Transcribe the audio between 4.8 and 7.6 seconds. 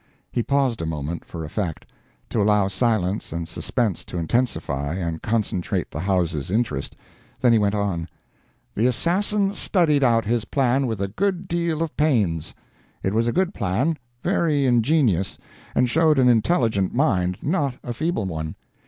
and concentrate the house's interest; then he